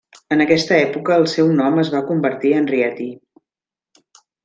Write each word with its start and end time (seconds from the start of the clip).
En 0.35 0.39
aquesta 0.45 0.73
època 0.77 1.17
el 1.23 1.27
seu 1.35 1.53
nom 1.61 1.79
es 1.83 1.93
va 1.97 2.03
convertir 2.09 2.57
en 2.63 2.69
Rieti. 2.75 3.11